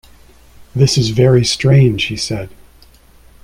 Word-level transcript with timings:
‘This 0.75 0.97
is 0.97 1.09
very 1.09 1.45
strange,’ 1.45 2.05
he 2.05 2.17
said. 2.17 2.49